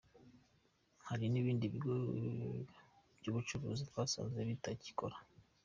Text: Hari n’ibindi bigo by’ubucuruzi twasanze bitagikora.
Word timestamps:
Hari 1.07 1.25
n’ibindi 1.29 1.65
bigo 1.73 1.93
by’ubucuruzi 3.19 3.83
twasanze 3.89 4.39
bitagikora. 4.49 5.17